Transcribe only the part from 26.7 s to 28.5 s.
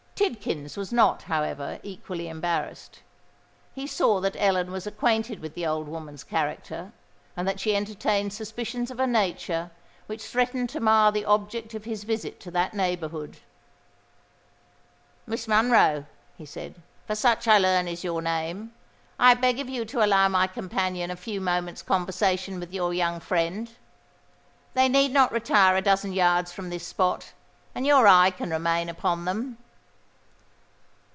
spot; and your eye